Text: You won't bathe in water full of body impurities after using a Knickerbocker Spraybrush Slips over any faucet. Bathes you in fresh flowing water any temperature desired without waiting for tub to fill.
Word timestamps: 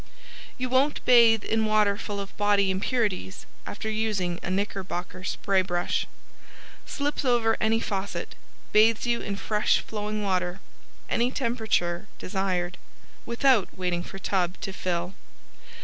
You 0.57 0.67
won't 0.67 1.05
bathe 1.05 1.43
in 1.43 1.67
water 1.67 1.95
full 1.95 2.19
of 2.19 2.35
body 2.35 2.71
impurities 2.71 3.45
after 3.67 3.87
using 3.87 4.39
a 4.41 4.49
Knickerbocker 4.49 5.21
Spraybrush 5.23 6.07
Slips 6.87 7.23
over 7.23 7.55
any 7.61 7.79
faucet. 7.79 8.33
Bathes 8.71 9.05
you 9.05 9.21
in 9.21 9.35
fresh 9.35 9.77
flowing 9.77 10.23
water 10.23 10.59
any 11.07 11.29
temperature 11.29 12.07
desired 12.17 12.79
without 13.27 13.69
waiting 13.77 14.01
for 14.01 14.17
tub 14.17 14.59
to 14.61 14.73
fill. 14.73 15.13